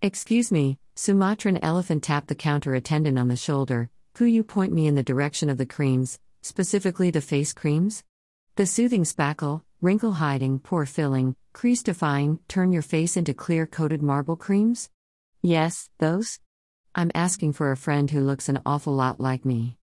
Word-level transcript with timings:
Excuse 0.00 0.52
me, 0.52 0.78
Sumatran 0.94 1.58
elephant 1.60 2.04
tapped 2.04 2.28
the 2.28 2.36
counter 2.36 2.72
attendant 2.72 3.18
on 3.18 3.26
the 3.26 3.34
shoulder. 3.34 3.90
Could 4.14 4.30
you 4.30 4.44
point 4.44 4.72
me 4.72 4.86
in 4.86 4.94
the 4.94 5.02
direction 5.02 5.50
of 5.50 5.58
the 5.58 5.66
creams, 5.66 6.20
specifically 6.40 7.10
the 7.10 7.20
face 7.20 7.52
creams? 7.52 8.04
The 8.54 8.64
soothing 8.64 9.02
spackle, 9.02 9.62
wrinkle 9.80 10.12
hiding, 10.12 10.60
pore 10.60 10.86
filling, 10.86 11.34
crease 11.52 11.82
defying, 11.82 12.38
turn 12.46 12.70
your 12.70 12.82
face 12.82 13.16
into 13.16 13.34
clear 13.34 13.66
coated 13.66 14.00
marble 14.00 14.36
creams? 14.36 14.88
Yes, 15.42 15.90
those? 15.98 16.38
I'm 16.94 17.10
asking 17.12 17.54
for 17.54 17.72
a 17.72 17.76
friend 17.76 18.08
who 18.08 18.20
looks 18.20 18.48
an 18.48 18.60
awful 18.64 18.94
lot 18.94 19.18
like 19.18 19.44
me. 19.44 19.76